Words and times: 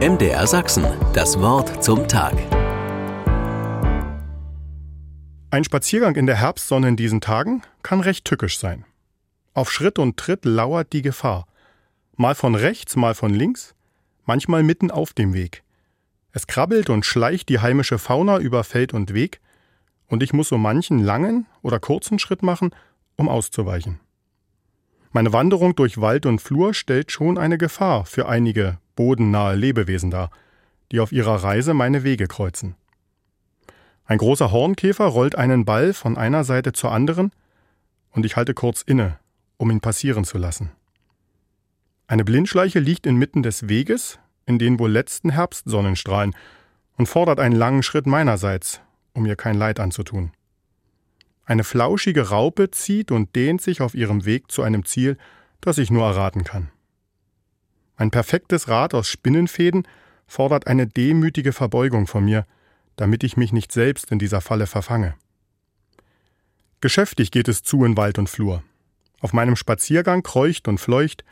MDR 0.00 0.44
Sachsen, 0.48 0.84
das 1.12 1.38
Wort 1.38 1.82
zum 1.82 2.08
Tag. 2.08 2.34
Ein 5.50 5.62
Spaziergang 5.62 6.16
in 6.16 6.26
der 6.26 6.34
Herbstsonne 6.34 6.88
in 6.88 6.96
diesen 6.96 7.20
Tagen 7.20 7.62
kann 7.84 8.00
recht 8.00 8.24
tückisch 8.24 8.58
sein. 8.58 8.84
Auf 9.52 9.70
Schritt 9.70 10.00
und 10.00 10.16
Tritt 10.16 10.44
lauert 10.44 10.92
die 10.92 11.00
Gefahr. 11.00 11.46
Mal 12.16 12.34
von 12.34 12.56
rechts, 12.56 12.96
mal 12.96 13.14
von 13.14 13.32
links, 13.32 13.76
manchmal 14.24 14.64
mitten 14.64 14.90
auf 14.90 15.12
dem 15.12 15.32
Weg. 15.32 15.62
Es 16.32 16.48
krabbelt 16.48 16.90
und 16.90 17.06
schleicht 17.06 17.48
die 17.48 17.60
heimische 17.60 17.98
Fauna 17.98 18.38
über 18.38 18.64
Feld 18.64 18.94
und 18.94 19.14
Weg, 19.14 19.40
und 20.08 20.24
ich 20.24 20.32
muss 20.32 20.48
so 20.48 20.58
manchen 20.58 20.98
langen 20.98 21.46
oder 21.62 21.78
kurzen 21.78 22.18
Schritt 22.18 22.42
machen, 22.42 22.74
um 23.14 23.28
auszuweichen. 23.28 24.00
Meine 25.14 25.32
Wanderung 25.32 25.76
durch 25.76 26.00
Wald 26.00 26.26
und 26.26 26.40
Flur 26.40 26.74
stellt 26.74 27.12
schon 27.12 27.38
eine 27.38 27.56
Gefahr 27.56 28.04
für 28.04 28.28
einige 28.28 28.78
bodennahe 28.96 29.54
Lebewesen 29.54 30.10
dar, 30.10 30.28
die 30.90 30.98
auf 30.98 31.12
ihrer 31.12 31.36
Reise 31.36 31.72
meine 31.72 32.02
Wege 32.02 32.26
kreuzen. 32.26 32.74
Ein 34.06 34.18
großer 34.18 34.50
Hornkäfer 34.50 35.04
rollt 35.04 35.36
einen 35.36 35.64
Ball 35.64 35.94
von 35.94 36.18
einer 36.18 36.42
Seite 36.42 36.72
zur 36.72 36.90
anderen, 36.90 37.30
und 38.10 38.26
ich 38.26 38.34
halte 38.34 38.54
kurz 38.54 38.82
inne, 38.82 39.20
um 39.56 39.70
ihn 39.70 39.80
passieren 39.80 40.24
zu 40.24 40.36
lassen. 40.36 40.72
Eine 42.08 42.24
Blindschleiche 42.24 42.80
liegt 42.80 43.06
inmitten 43.06 43.44
des 43.44 43.68
Weges, 43.68 44.18
in 44.46 44.58
den 44.58 44.80
wohl 44.80 44.90
letzten 44.90 45.30
Herbstsonnenstrahlen, 45.30 46.34
und 46.96 47.06
fordert 47.06 47.38
einen 47.38 47.54
langen 47.54 47.84
Schritt 47.84 48.08
meinerseits, 48.08 48.80
um 49.12 49.24
ihr 49.26 49.36
kein 49.36 49.58
Leid 49.58 49.78
anzutun. 49.78 50.32
Eine 51.44 51.64
flauschige 51.64 52.28
Raupe 52.30 52.70
zieht 52.70 53.10
und 53.10 53.34
dehnt 53.36 53.60
sich 53.60 53.80
auf 53.80 53.94
ihrem 53.94 54.24
Weg 54.24 54.50
zu 54.50 54.62
einem 54.62 54.84
Ziel, 54.84 55.18
das 55.60 55.78
ich 55.78 55.90
nur 55.90 56.04
erraten 56.04 56.44
kann. 56.44 56.70
Ein 57.96 58.10
perfektes 58.10 58.68
Rad 58.68 58.94
aus 58.94 59.08
Spinnenfäden 59.08 59.86
fordert 60.26 60.66
eine 60.66 60.86
demütige 60.86 61.52
Verbeugung 61.52 62.06
von 62.06 62.24
mir, 62.24 62.46
damit 62.96 63.24
ich 63.24 63.36
mich 63.36 63.52
nicht 63.52 63.72
selbst 63.72 64.10
in 64.10 64.18
dieser 64.18 64.40
Falle 64.40 64.66
verfange. 64.66 65.14
Geschäftig 66.80 67.30
geht 67.30 67.48
es 67.48 67.62
zu 67.62 67.84
in 67.84 67.96
Wald 67.96 68.18
und 68.18 68.28
Flur. 68.28 68.62
Auf 69.20 69.32
meinem 69.32 69.56
Spaziergang 69.56 70.22
kreucht 70.22 70.68
und 70.68 70.78
fleucht, 70.78 71.24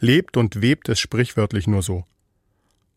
lebt 0.00 0.36
und 0.36 0.60
webt 0.60 0.88
es 0.88 1.00
sprichwörtlich 1.00 1.66
nur 1.66 1.82
so. 1.82 2.04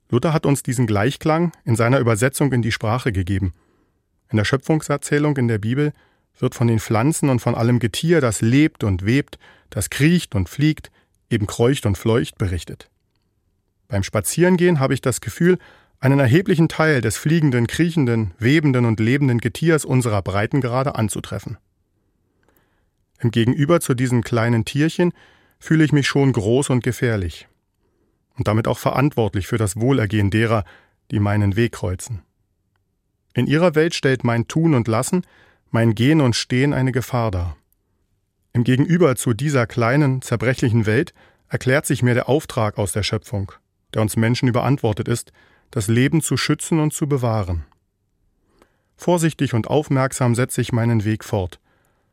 Luther 0.10 0.34
hat 0.34 0.46
uns 0.46 0.62
diesen 0.62 0.88
Gleichklang 0.88 1.54
in 1.64 1.76
seiner 1.76 2.00
Übersetzung 2.00 2.52
in 2.52 2.62
die 2.62 2.74
Sprache 2.74 3.12
gegeben. 3.12 3.54
In 4.30 4.38
der 4.38 4.46
Schöpfungserzählung 4.46 5.38
in 5.38 5.48
der 5.48 5.58
Bibel 5.58 5.94
wird 6.38 6.56
von 6.56 6.68
den 6.68 6.80
Pflanzen 6.80 7.30
und 7.30 7.40
von 7.40 7.56
allem 7.56 7.80
Getier, 7.80 8.22
das 8.22 8.42
lebt 8.42 8.84
und 8.84 9.06
webt, 9.06 9.38
das 9.70 9.90
kriecht 9.90 10.36
und 10.36 10.50
fliegt, 10.50 10.92
eben 11.30 11.48
kreucht 11.48 11.86
und 11.86 11.98
fleucht, 11.98 12.38
berichtet. 12.38 12.90
Beim 13.88 14.04
Spazierengehen 14.04 14.80
habe 14.80 14.94
ich 14.94 15.02
das 15.02 15.22
Gefühl, 15.22 15.58
einen 16.00 16.20
erheblichen 16.20 16.68
Teil 16.68 17.02
des 17.02 17.18
fliegenden, 17.18 17.68
kriechenden, 17.68 18.34
webenden 18.40 18.86
und 18.86 19.00
lebenden 19.00 19.38
Getiers 19.38 19.86
unserer 19.86 20.22
Breitengrade 20.22 20.96
anzutreffen. 20.96 21.58
Im 23.20 23.30
Gegenüber 23.30 23.80
zu 23.80 23.94
diesen 23.94 24.24
kleinen 24.24 24.66
Tierchen 24.66 25.14
fühle 25.60 25.84
ich 25.84 25.92
mich 25.92 26.08
schon 26.08 26.34
groß 26.34 26.72
und 26.72 26.84
gefährlich 26.84 27.48
und 28.36 28.48
damit 28.48 28.68
auch 28.68 28.80
verantwortlich 28.80 29.46
für 29.46 29.60
das 29.60 29.76
Wohlergehen 29.80 30.32
derer, 30.32 30.64
die 31.12 31.20
meinen 31.20 31.56
Weg 31.56 31.74
kreuzen. 31.74 32.24
In 33.36 33.46
ihrer 33.46 33.76
Welt 33.76 33.94
stellt 33.94 34.24
mein 34.24 34.48
Tun 34.48 34.74
und 34.74 34.88
Lassen 34.88 35.22
mein 35.72 35.96
Gehen 35.96 36.22
und 36.22 36.36
Stehen 36.36 36.74
eine 36.74 36.92
Gefahr 36.92 37.32
dar. 37.32 37.58
Im 38.54 38.66
Gegenüber 38.66 39.16
zu 39.16 39.34
dieser 39.34 39.66
kleinen, 39.66 40.22
zerbrechlichen 40.22 40.86
Welt 40.86 41.14
erklärt 41.48 41.86
sich 41.86 42.04
mir 42.04 42.14
der 42.14 42.28
Auftrag 42.28 42.78
aus 42.78 42.92
der 42.92 43.04
Schöpfung, 43.04 43.54
der 43.94 44.02
uns 44.02 44.18
Menschen 44.18 44.50
überantwortet 44.50 45.08
ist, 45.08 45.32
das 45.72 45.88
Leben 45.88 46.22
zu 46.22 46.36
schützen 46.36 46.80
und 46.80 46.94
zu 46.94 47.08
bewahren. 47.08 47.66
Vorsichtig 48.98 49.54
und 49.54 49.68
aufmerksam 49.68 50.36
setze 50.36 50.62
ich 50.62 50.74
meinen 50.74 51.06
Weg 51.06 51.24
fort, 51.24 51.60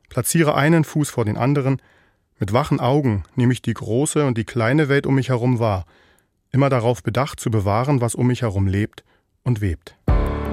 platziere 0.09 0.55
einen 0.55 0.85
Fuß 0.85 1.11
vor 1.11 1.25
den 1.25 1.37
anderen, 1.37 1.83
mit 2.39 2.53
wachen 2.53 2.79
Augen 2.79 3.25
nehme 3.35 3.53
ich 3.53 3.63
die 3.63 3.75
große 3.75 4.25
und 4.25 4.39
die 4.39 4.45
kleine 4.45 4.89
Welt 4.89 5.07
um 5.07 5.17
mich 5.17 5.29
herum 5.31 5.59
wahr, 5.59 5.85
immer 6.53 6.69
darauf 6.69 7.03
bedacht 7.03 7.41
zu 7.41 7.51
bewahren, 7.51 8.01
was 8.01 8.15
um 8.15 8.29
mich 8.29 8.43
herum 8.43 8.69
lebt 8.69 9.03
und 9.43 9.61
webt. 9.61 9.97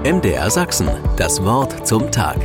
MDR 0.03 0.49
Sachsen, 0.49 0.89
das 1.15 1.43
Wort 1.43 1.87
zum 1.87 2.11
Tag. 2.11 2.39